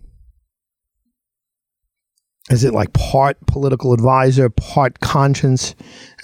Is 2.50 2.62
it 2.62 2.74
like 2.74 2.92
part 2.92 3.38
political 3.46 3.92
advisor, 3.92 4.50
part 4.50 5.00
conscience? 5.00 5.74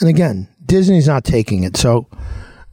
And 0.00 0.08
again, 0.08 0.48
Disney's 0.64 1.08
not 1.08 1.24
taking 1.24 1.64
it, 1.64 1.76
so 1.76 2.08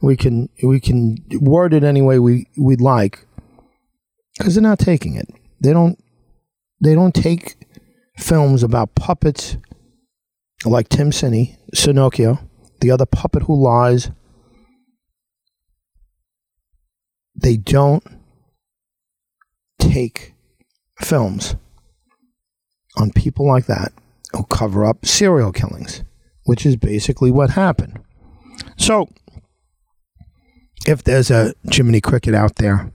we 0.00 0.16
can 0.16 0.48
we 0.62 0.80
can 0.80 1.16
word 1.40 1.72
it 1.72 1.82
any 1.82 2.02
way 2.02 2.18
we 2.18 2.46
we'd 2.56 2.80
like 2.80 3.26
because 4.36 4.54
they're 4.54 4.62
not 4.62 4.78
taking 4.78 5.16
it. 5.16 5.28
They 5.60 5.72
don't 5.72 5.98
they 6.80 6.94
don't 6.94 7.14
take 7.14 7.56
films 8.18 8.62
about 8.62 8.94
puppets 8.94 9.56
like 10.64 10.88
Tim 10.88 11.10
Sini, 11.10 11.56
Sinocchio, 11.74 12.46
the 12.80 12.90
other 12.90 13.06
puppet 13.06 13.44
who 13.44 13.60
lies. 13.60 14.10
They 17.34 17.56
don't 17.56 18.04
take 19.88 20.34
films 21.00 21.56
on 22.96 23.10
people 23.12 23.46
like 23.46 23.66
that 23.66 23.92
who 24.32 24.44
cover 24.44 24.84
up 24.84 25.06
serial 25.06 25.52
killings, 25.52 26.02
which 26.44 26.66
is 26.66 26.76
basically 26.76 27.30
what 27.30 27.50
happened. 27.50 27.98
So, 28.76 29.08
if 30.86 31.02
there's 31.02 31.30
a 31.30 31.54
Jiminy 31.70 32.00
Cricket 32.00 32.34
out 32.34 32.56
there 32.56 32.92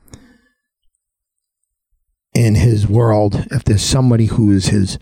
in 2.34 2.56
his 2.56 2.88
world, 2.88 3.48
if 3.52 3.64
there's 3.64 3.84
somebody 3.84 4.26
who 4.26 4.52
is 4.52 4.68
his 4.68 4.98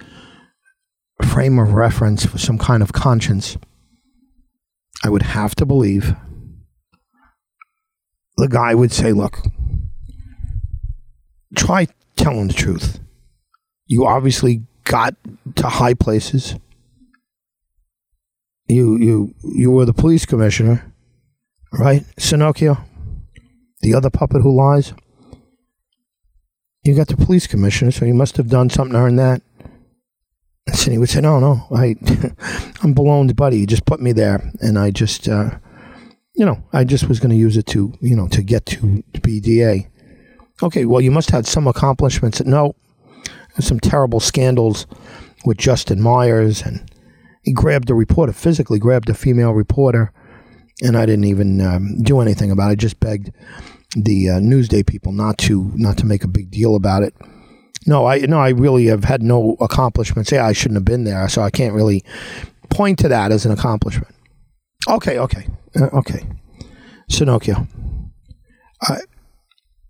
frame 1.24 1.60
of 1.60 1.74
reference 1.74 2.26
for 2.26 2.38
some 2.38 2.58
kind 2.58 2.84
of 2.84 2.94
conscience, 2.94 3.58
I 5.04 5.10
would 5.10 5.22
have 5.24 5.56
to 5.56 5.66
believe 5.66 6.16
the 8.38 8.48
guy 8.48 8.76
would 8.76 8.92
say, 8.92 9.14
Look, 9.14 9.40
try 11.56 11.88
telling 12.16 12.48
the 12.48 12.54
truth. 12.54 13.00
You 13.88 14.06
obviously 14.06 14.64
got 14.84 15.16
to 15.56 15.68
high 15.68 15.94
places. 15.94 16.56
You 18.68 18.98
you 18.98 19.36
you 19.44 19.72
were 19.72 19.86
the 19.86 19.94
police 19.94 20.26
commissioner, 20.26 20.94
right? 21.74 22.04
Sinocchio, 22.18 22.84
the 23.82 23.94
other 23.94 24.10
puppet 24.10 24.42
who 24.42 24.56
lies. 24.56 24.94
You 26.84 26.96
got 26.96 27.10
the 27.10 27.18
police 27.18 27.48
commissioner, 27.48 27.92
so 27.92 28.06
you 28.06 28.14
must 28.14 28.38
have 28.38 28.50
done 28.50 28.70
something 28.70 28.94
to 28.94 29.00
earn 29.00 29.16
that. 29.18 29.42
And 30.68 30.76
Cindy 30.76 30.98
would 30.98 31.10
say, 31.10 31.22
"No, 31.22 31.40
no, 31.40 31.68
I, 31.72 31.96
I'm 32.82 32.94
Bellone's 32.94 33.34
buddy. 33.34 33.60
You 33.60 33.68
just 33.68 33.86
put 33.86 34.00
me 34.00 34.14
there, 34.14 34.52
and 34.62 34.80
I 34.80 34.90
just, 34.92 35.28
uh, 35.28 35.52
you 36.36 36.46
know, 36.46 36.64
I 36.72 36.84
just 36.84 37.08
was 37.08 37.20
going 37.20 37.32
to 37.32 37.36
use 37.36 37.58
it 37.58 37.68
to, 37.68 37.94
you 38.02 38.16
know, 38.16 38.28
to 38.30 38.42
get 38.42 38.66
to, 38.68 39.04
to 39.14 39.22
BDA. 39.22 39.90
Okay, 40.64 40.86
well, 40.86 41.02
you 41.02 41.12
must 41.12 41.32
have 41.32 41.40
had 41.40 41.48
some 41.48 41.68
accomplishments. 41.68 42.42
No, 42.44 42.76
some 43.60 43.80
terrible 43.80 44.20
scandals 44.20 44.86
with 45.46 45.58
Justin 45.58 46.02
Myers, 46.02 46.62
and 46.62 46.90
he 47.44 47.52
grabbed 47.52 47.90
a 47.90 47.94
reporter, 47.94 48.34
physically 48.34 48.80
grabbed 48.80 49.10
a 49.10 49.14
female 49.14 49.52
reporter, 49.52 50.12
and 50.82 50.98
I 50.98 51.06
didn't 51.06 51.26
even 51.26 51.62
um, 51.62 52.02
do 52.02 52.20
anything 52.20 52.52
about 52.52 52.70
it. 52.70 52.74
I 52.74 52.76
just 52.76 53.00
begged 53.00 53.32
the 53.96 54.30
uh, 54.30 54.34
Newsday 54.40 54.86
people 54.86 55.12
not 55.12 55.38
to 55.40 55.72
not 55.76 55.98
to 55.98 56.06
make 56.06 56.24
a 56.24 56.28
big 56.28 56.52
deal 56.52 56.76
about 56.76 57.04
it. 57.04 57.14
No, 57.88 58.06
I 58.06 58.20
no, 58.20 58.40
I 58.40 58.50
really 58.50 58.86
have 58.86 59.04
had 59.04 59.24
no 59.24 59.58
accomplishments. 59.60 60.32
Yeah, 60.32 60.46
I 60.46 60.54
shouldn't 60.54 60.78
have 60.78 60.86
been 60.86 61.04
there, 61.04 61.28
so 61.28 61.42
I 61.42 61.50
can't 61.50 61.74
really 61.74 62.04
point 62.70 63.00
to 63.00 63.08
that 63.10 63.32
as 63.32 63.46
an 63.46 63.52
accomplishment. 63.52 64.14
Okay, 64.88 65.18
okay, 65.18 65.48
uh, 65.76 65.90
okay. 65.94 66.26
Sinocchio, 67.10 67.68
uh, 68.88 68.98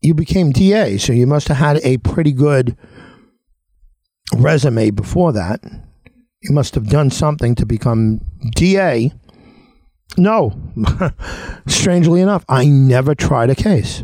you 0.01 0.13
became 0.13 0.51
DA, 0.51 0.98
so 0.98 1.13
you 1.13 1.27
must 1.27 1.48
have 1.48 1.58
had 1.58 1.77
a 1.84 1.98
pretty 1.98 2.31
good 2.31 2.75
resume 4.36 4.89
before 4.89 5.31
that. 5.34 5.62
You 6.41 6.53
must 6.53 6.74
have 6.75 6.89
done 6.89 7.12
something 7.12 7.53
to 7.55 7.65
become 7.65 8.22
DA. 8.55 9.12
No, 10.17 10.60
strangely 11.67 12.20
enough, 12.20 12.43
I 12.50 12.65
never 12.65 13.15
tried 13.15 13.50
a 13.50 13.55
case. 13.55 14.03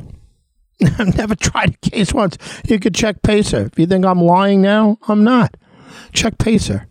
I've 0.99 1.17
never 1.17 1.35
tried 1.35 1.75
a 1.83 1.89
case 1.89 2.13
once. 2.13 2.37
You 2.67 2.79
could 2.79 2.93
check 2.93 3.23
Pacer. 3.23 3.65
If 3.65 3.79
you 3.79 3.87
think 3.87 4.05
I'm 4.05 4.21
lying 4.21 4.61
now, 4.61 4.97
I'm 5.07 5.23
not. 5.23 5.57
Check 6.13 6.37
Pacer. 6.37 6.87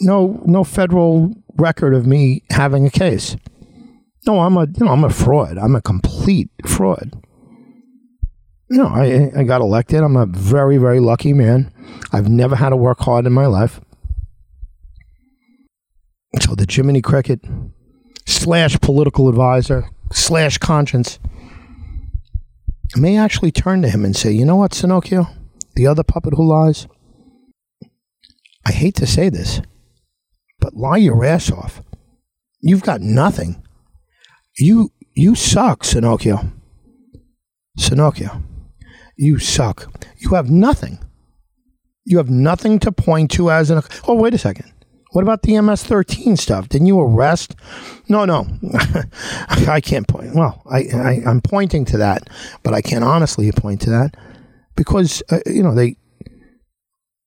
No, 0.00 0.42
no 0.44 0.62
federal 0.62 1.34
record 1.56 1.94
of 1.94 2.06
me 2.06 2.42
having 2.50 2.86
a 2.86 2.90
case. 2.90 3.36
No, 4.26 4.40
I'm 4.40 4.56
a, 4.58 4.66
you 4.66 4.84
know, 4.84 4.92
I'm 4.92 5.04
a 5.04 5.10
fraud. 5.10 5.56
I'm 5.56 5.74
a 5.74 5.80
complete 5.80 6.50
fraud. 6.66 7.12
No, 8.68 8.86
I, 8.88 9.30
I 9.36 9.44
got 9.44 9.60
elected. 9.60 10.02
I'm 10.02 10.16
a 10.16 10.26
very, 10.26 10.76
very 10.76 11.00
lucky 11.00 11.32
man. 11.32 11.72
I've 12.12 12.28
never 12.28 12.56
had 12.56 12.70
to 12.70 12.76
work 12.76 13.00
hard 13.00 13.26
in 13.26 13.32
my 13.32 13.46
life. 13.46 13.80
So 16.40 16.54
the 16.54 16.66
Jiminy 16.68 17.00
Cricket 17.00 17.40
slash 18.26 18.78
political 18.80 19.28
advisor 19.28 19.88
slash 20.12 20.58
conscience 20.58 21.18
may 22.96 23.16
actually 23.16 23.52
turn 23.52 23.82
to 23.82 23.88
him 23.88 24.04
and 24.04 24.16
say, 24.16 24.32
you 24.32 24.44
know 24.44 24.56
what, 24.56 24.72
Sinocchio, 24.72 25.28
the 25.74 25.86
other 25.86 26.02
puppet 26.02 26.34
who 26.34 26.46
lies? 26.46 26.86
I 28.64 28.72
hate 28.72 28.96
to 28.96 29.06
say 29.06 29.28
this, 29.28 29.60
but 30.58 30.74
lie 30.74 30.96
your 30.96 31.24
ass 31.24 31.50
off. 31.50 31.82
You've 32.60 32.82
got 32.82 33.00
nothing. 33.00 33.62
You 34.58 34.90
you 35.14 35.34
suck, 35.34 35.82
Sinocchio. 35.82 36.52
Sinocchio, 37.78 38.42
you 39.16 39.38
suck. 39.38 39.92
You 40.18 40.30
have 40.30 40.50
nothing. 40.50 40.98
You 42.04 42.18
have 42.18 42.30
nothing 42.30 42.78
to 42.80 42.92
point 42.92 43.30
to 43.32 43.50
as 43.50 43.70
an. 43.70 43.82
Oh, 44.06 44.14
wait 44.14 44.34
a 44.34 44.38
second. 44.38 44.72
What 45.12 45.22
about 45.22 45.42
the 45.42 45.58
MS-13 45.60 46.38
stuff? 46.38 46.68
Didn't 46.68 46.88
you 46.88 47.00
arrest? 47.00 47.56
No, 48.08 48.26
no, 48.26 48.46
I 49.48 49.80
can't 49.80 50.06
point. 50.06 50.34
Well, 50.34 50.62
I, 50.70 50.84
I 50.92 51.12
am 51.24 51.40
pointing 51.40 51.86
to 51.86 51.98
that, 51.98 52.28
but 52.62 52.74
I 52.74 52.82
can't 52.82 53.02
honestly 53.02 53.50
point 53.52 53.80
to 53.82 53.90
that 53.90 54.14
because 54.76 55.22
uh, 55.30 55.38
you 55.46 55.62
know 55.62 55.74
they 55.74 55.96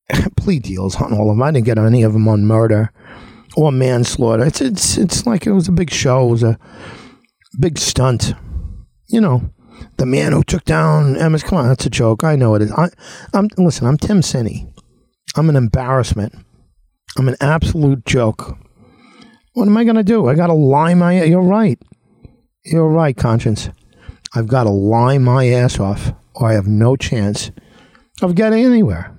plea 0.38 0.60
deals 0.60 0.95
on 0.97 1.13
all 1.13 1.32
of 1.32 1.36
them. 1.36 1.41
I 1.41 1.52
didn't 1.52 1.65
get 1.65 1.80
any 1.80 2.04
of 2.04 2.13
them 2.13 2.28
on 2.28 2.45
murder 2.45 2.91
or 3.56 3.71
manslaughter. 3.71 4.45
It's 4.45 4.62
it's 4.62 4.97
it's 4.97 5.25
like 5.25 5.47
it 5.47 5.54
was 5.54 5.67
a 5.67 5.71
big 5.71 5.89
show. 5.89 6.28
It 6.28 6.32
was 6.32 6.43
a 6.43 6.60
big 7.60 7.78
stunt. 7.78 8.34
You 9.08 9.21
know, 9.21 9.49
the 9.98 10.06
man 10.06 10.32
who 10.32 10.44
took 10.44 10.63
down 10.65 11.13
MS. 11.13 11.44
Come 11.44 11.58
on, 11.60 11.68
that's 11.68 11.86
a 11.86 11.89
joke. 11.89 12.24
I 12.24 12.36
know 12.36 12.56
it 12.56 12.62
is. 12.62 12.72
I, 12.72 12.89
I'm 13.34 13.50
listen. 13.58 13.88
I'm 13.88 13.98
Tim 13.98 14.22
Sini. 14.22 14.72
I'm 15.36 15.50
an 15.50 15.56
embarrassment. 15.56 16.34
I'm 17.18 17.28
an 17.28 17.38
absolute 17.42 18.06
joke. 18.06 18.58
What 19.54 19.68
am 19.68 19.78
I 19.78 19.84
going 19.84 19.96
to 19.96 20.04
do? 20.04 20.28
I 20.28 20.36
got 20.36 20.48
to 20.48 20.54
lie 20.54 20.94
my. 20.94 21.24
You're 21.24 21.42
right. 21.42 21.80
You're 22.63 22.89
right, 22.89 23.15
conscience. 23.15 23.70
I've 24.36 24.48
got 24.48 24.65
to 24.65 24.70
lie 24.70 25.18
my 25.18 25.48
ass 25.50 25.80
off, 25.80 26.13
or 26.36 26.50
I 26.50 26.54
have 26.54 26.68
no 26.68 26.96
chance 26.96 27.52
of 28.22 28.36
getting 28.36 28.63
anywhere. 28.63 29.18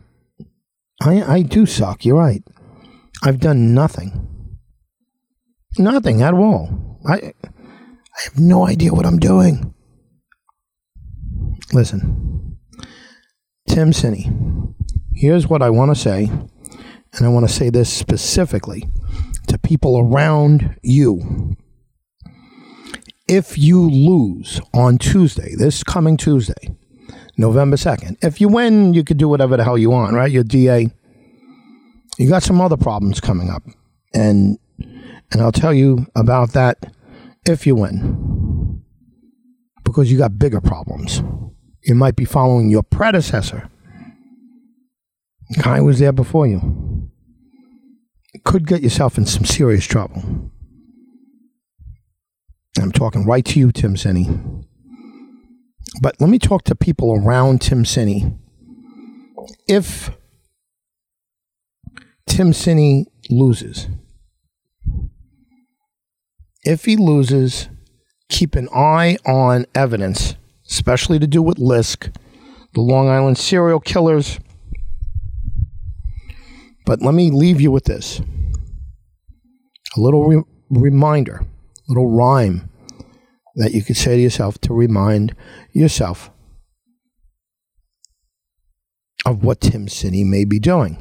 I 1.02 1.22
I 1.22 1.42
do 1.42 1.66
suck. 1.66 2.04
You're 2.04 2.18
right. 2.18 2.42
I've 3.22 3.40
done 3.40 3.74
nothing. 3.74 4.28
Nothing 5.78 6.22
at 6.22 6.34
all. 6.34 6.98
I 7.06 7.32
I 8.20 8.22
have 8.24 8.38
no 8.38 8.66
idea 8.66 8.92
what 8.92 9.06
I'm 9.06 9.18
doing. 9.18 9.74
Listen, 11.72 12.58
Tim 13.68 13.92
Sini. 13.92 14.74
Here's 15.14 15.46
what 15.46 15.62
I 15.62 15.70
want 15.70 15.94
to 15.94 16.00
say 16.00 16.30
and 17.14 17.26
I 17.26 17.28
want 17.28 17.48
to 17.48 17.52
say 17.52 17.70
this 17.70 17.92
specifically 17.92 18.88
to 19.48 19.58
people 19.58 19.98
around 19.98 20.76
you. 20.82 21.56
If 23.28 23.56
you 23.58 23.88
lose 23.88 24.60
on 24.74 24.98
Tuesday, 24.98 25.54
this 25.56 25.84
coming 25.84 26.16
Tuesday, 26.16 26.76
November 27.36 27.76
2nd, 27.76 28.16
if 28.22 28.40
you 28.40 28.48
win, 28.48 28.92
you 28.92 29.04
could 29.04 29.18
do 29.18 29.28
whatever 29.28 29.56
the 29.56 29.64
hell 29.64 29.78
you 29.78 29.90
want, 29.90 30.14
right? 30.14 30.30
You're 30.30 30.44
DA. 30.44 30.88
You 32.18 32.28
got 32.28 32.42
some 32.42 32.60
other 32.60 32.76
problems 32.76 33.20
coming 33.20 33.50
up. 33.50 33.62
And 34.12 34.58
and 35.32 35.40
I'll 35.40 35.52
tell 35.52 35.72
you 35.72 36.06
about 36.16 36.52
that 36.52 36.92
if 37.46 37.66
you 37.66 37.76
win. 37.76 38.82
Because 39.84 40.10
you 40.10 40.18
got 40.18 40.38
bigger 40.38 40.60
problems. 40.60 41.22
You 41.82 41.94
might 41.94 42.16
be 42.16 42.24
following 42.24 42.70
your 42.70 42.82
predecessor. 42.82 43.70
Guy 45.62 45.80
was 45.80 45.98
there 45.98 46.12
before 46.12 46.46
you 46.46 47.10
could 48.44 48.66
get 48.66 48.82
yourself 48.82 49.18
in 49.18 49.26
some 49.26 49.44
serious 49.44 49.84
trouble. 49.84 50.50
I'm 52.80 52.92
talking 52.92 53.26
right 53.26 53.44
to 53.44 53.58
you, 53.58 53.72
Tim 53.72 53.94
Sini. 53.94 54.64
But 56.00 56.20
let 56.20 56.30
me 56.30 56.38
talk 56.38 56.64
to 56.64 56.74
people 56.74 57.12
around 57.14 57.60
Tim 57.60 57.84
Sini. 57.84 58.38
If 59.66 60.10
Tim 62.26 62.52
Sini 62.52 63.06
loses, 63.28 63.88
if 66.62 66.84
he 66.84 66.96
loses, 66.96 67.68
keep 68.28 68.54
an 68.54 68.68
eye 68.74 69.16
on 69.26 69.66
evidence, 69.74 70.36
especially 70.70 71.18
to 71.18 71.26
do 71.26 71.42
with 71.42 71.58
Lisk, 71.58 72.14
the 72.74 72.80
Long 72.80 73.08
Island 73.08 73.38
serial 73.38 73.80
killers, 73.80 74.38
But 76.86 77.02
let 77.02 77.14
me 77.14 77.30
leave 77.30 77.60
you 77.60 77.70
with 77.70 77.84
this 77.84 78.20
a 79.96 80.00
little 80.00 80.26
re- 80.26 80.42
reminder, 80.70 81.36
a 81.36 81.46
little 81.88 82.10
rhyme 82.10 82.68
that 83.56 83.72
you 83.72 83.82
could 83.82 83.96
say 83.96 84.16
to 84.16 84.22
yourself 84.22 84.58
to 84.62 84.74
remind 84.74 85.34
yourself 85.72 86.30
of 89.26 89.44
what 89.44 89.60
Tim 89.60 89.86
Sini 89.86 90.24
may 90.24 90.44
be 90.44 90.58
doing. 90.58 90.96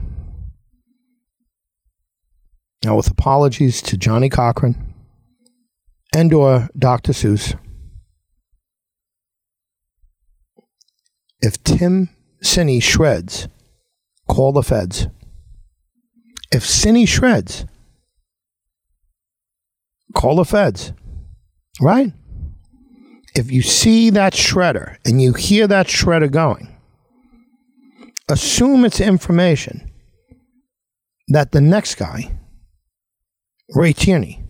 Now, 2.83 2.95
with 2.95 3.09
apologies 3.09 3.81
to 3.83 3.97
Johnnie 3.97 4.29
Cochran 4.29 4.93
and 6.13 6.33
or 6.33 6.69
Dr. 6.77 7.13
Seuss, 7.13 7.57
if 11.41 11.63
Tim 11.63 12.09
Sini 12.43 12.81
shreds, 12.81 13.47
call 14.27 14.51
the 14.51 14.63
feds. 14.63 15.07
If 16.51 16.63
Sini 16.63 17.07
shreds, 17.07 17.65
call 20.15 20.37
the 20.37 20.45
feds. 20.45 20.93
Right? 21.81 22.11
If 23.35 23.51
you 23.51 23.61
see 23.61 24.09
that 24.09 24.33
shredder 24.33 24.97
and 25.05 25.21
you 25.21 25.33
hear 25.33 25.67
that 25.67 25.87
shredder 25.87 26.29
going, 26.29 26.75
assume 28.27 28.83
it's 28.83 28.99
information 28.99 29.89
that 31.29 31.51
the 31.51 31.61
next 31.61 31.95
guy, 31.95 32.37
Ray 33.75 33.93
Tierney, 33.93 34.43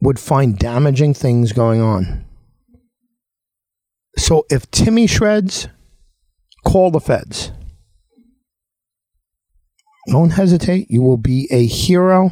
would 0.00 0.20
find 0.20 0.58
damaging 0.58 1.14
things 1.14 1.52
going 1.52 1.80
on. 1.80 2.25
So 4.18 4.46
if 4.50 4.70
Timmy 4.70 5.06
shreds, 5.06 5.68
call 6.64 6.90
the 6.90 7.00
feds. 7.00 7.52
Don't 10.08 10.30
hesitate. 10.30 10.90
You 10.90 11.02
will 11.02 11.16
be 11.16 11.48
a 11.50 11.66
hero, 11.66 12.30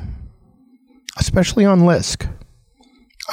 especially 1.19 1.65
on 1.65 1.81
Lisk. 1.81 2.31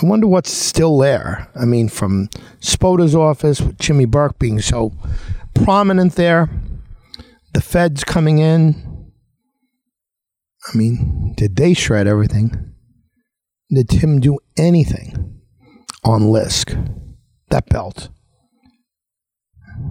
I 0.02 0.06
wonder 0.06 0.26
what's 0.26 0.52
still 0.52 0.98
there. 0.98 1.50
I 1.60 1.66
mean, 1.66 1.90
from 1.90 2.30
Spota's 2.60 3.16
office, 3.16 3.62
with 3.62 3.78
Jimmy 3.78 4.06
Burke 4.06 4.40
being 4.40 4.60
so 4.62 4.94
prominent 5.54 6.16
there, 6.16 6.50
the 7.54 7.62
feds 7.62 8.04
coming 8.04 8.40
in. 8.40 9.12
I 10.74 10.78
mean, 10.78 11.34
did 11.36 11.56
they 11.56 11.74
shred 11.74 12.08
everything? 12.08 12.74
Did 13.70 13.90
Tim 13.90 14.20
do 14.20 14.40
anything 14.58 15.42
on 16.04 16.24
Lisk? 16.24 16.76
That 17.50 17.68
belt. 17.70 18.10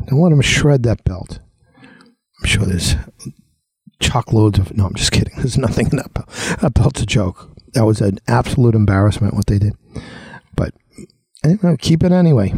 Don't 0.06 0.20
let 0.20 0.32
him 0.32 0.40
shred 0.40 0.82
that 0.84 1.04
belt. 1.04 1.40
I'm 2.40 2.46
sure 2.46 2.64
there's 2.64 2.96
chock 4.00 4.32
loads 4.32 4.58
of. 4.58 4.76
No, 4.76 4.86
I'm 4.86 4.94
just 4.94 5.12
kidding. 5.12 5.34
There's 5.36 5.58
nothing 5.58 5.88
in 5.90 5.96
that 5.98 6.14
belt. 6.14 6.28
That 6.60 6.74
belt's 6.74 7.02
a 7.02 7.06
joke. 7.06 7.50
That 7.74 7.84
was 7.84 8.00
an 8.00 8.18
absolute 8.26 8.74
embarrassment 8.74 9.34
what 9.34 9.46
they 9.46 9.58
did. 9.58 9.74
But 10.56 10.74
anyway, 11.44 11.76
keep 11.78 12.02
it 12.02 12.12
anyway. 12.12 12.52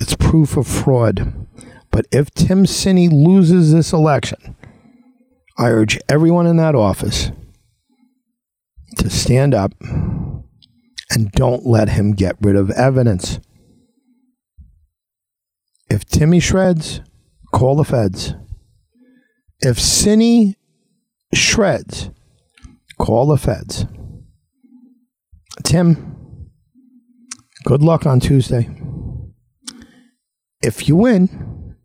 It's 0.00 0.16
proof 0.16 0.56
of 0.56 0.66
fraud. 0.66 1.46
But 1.90 2.06
if 2.12 2.30
Tim 2.30 2.64
Sini 2.64 3.10
loses 3.10 3.72
this 3.72 3.92
election, 3.92 4.56
I 5.58 5.68
urge 5.68 5.98
everyone 6.08 6.46
in 6.46 6.56
that 6.56 6.74
office 6.74 7.30
to 8.98 9.10
stand 9.10 9.54
up 9.54 9.72
and 11.10 11.30
don't 11.32 11.66
let 11.66 11.90
him 11.90 12.12
get 12.12 12.36
rid 12.40 12.56
of 12.56 12.70
evidence. 12.70 13.38
If 15.92 16.06
Timmy 16.06 16.40
shreds, 16.40 17.02
call 17.52 17.76
the 17.76 17.84
feds. 17.84 18.34
If 19.60 19.76
Sini 19.76 20.54
shreds, 21.34 22.08
call 22.98 23.26
the 23.26 23.36
feds. 23.36 23.84
Tim, 25.62 26.48
good 27.66 27.82
luck 27.82 28.06
on 28.06 28.20
Tuesday. 28.20 28.70
If 30.62 30.88
you 30.88 30.96
win, 30.96 31.76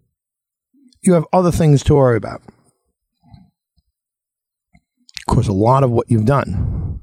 you 1.03 1.11
have 1.11 1.25
other 1.33 1.51
things 1.51 1.83
to 1.83 1.95
worry 1.95 2.15
about. 2.15 2.41
Because 5.27 5.49
a 5.49 5.53
lot 5.53 5.83
of 5.83 5.91
what 5.91 6.09
you've 6.09 6.25
done 6.25 7.01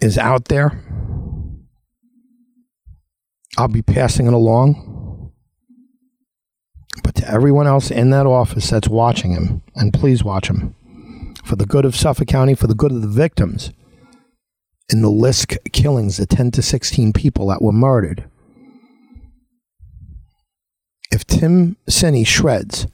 is 0.00 0.16
out 0.16 0.44
there. 0.44 0.80
I'll 3.58 3.66
be 3.66 3.82
passing 3.82 4.28
it 4.28 4.32
along. 4.32 4.92
Everyone 7.26 7.66
else 7.66 7.90
in 7.90 8.10
that 8.10 8.26
office 8.26 8.70
that's 8.70 8.88
watching 8.88 9.32
him, 9.32 9.62
and 9.74 9.92
please 9.92 10.22
watch 10.22 10.48
him, 10.48 10.74
for 11.44 11.56
the 11.56 11.66
good 11.66 11.84
of 11.84 11.96
Suffolk 11.96 12.28
County, 12.28 12.54
for 12.54 12.66
the 12.66 12.74
good 12.74 12.92
of 12.92 13.02
the 13.02 13.08
victims 13.08 13.72
in 14.90 15.02
the 15.02 15.08
Lisk 15.08 15.56
killings, 15.72 16.18
the 16.18 16.26
10 16.26 16.50
to 16.52 16.62
16 16.62 17.12
people 17.12 17.46
that 17.48 17.62
were 17.62 17.72
murdered. 17.72 18.28
If 21.10 21.26
Tim 21.26 21.76
Sini 21.88 22.26
shreds, 22.26 22.86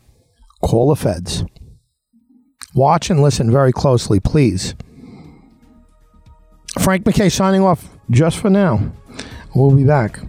call 0.63 0.89
the 0.91 0.97
feds. 0.97 1.45
Watch 2.75 3.11
and 3.11 3.21
listen 3.21 3.51
very 3.51 3.73
closely, 3.73 4.21
please. 4.21 4.75
Frank 6.79 7.05
MacKay 7.05 7.29
signing 7.29 7.63
off 7.63 7.89
just 8.11 8.39
for 8.39 8.51
now. 8.51 8.93
We'll 9.55 9.75
be 9.75 9.85
back 9.85 10.21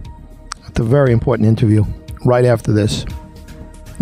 with 0.64 0.78
a 0.80 0.82
very 0.82 1.12
important 1.12 1.46
interview 1.46 1.84
right 2.24 2.44
after 2.44 2.72
this. 2.72 3.04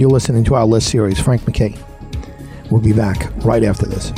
You're 0.00 0.08
listening 0.08 0.44
to 0.44 0.54
our 0.54 0.64
Lisk 0.64 0.88
series, 0.88 1.20
Frank 1.20 1.46
MacKay. 1.46 1.76
We'll 2.70 2.80
be 2.80 2.94
back 2.94 3.30
right 3.44 3.62
after 3.62 3.84
this. 3.84 4.14